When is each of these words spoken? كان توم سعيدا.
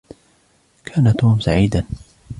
كان 0.85 1.13
توم 1.15 1.39
سعيدا. 1.39 1.85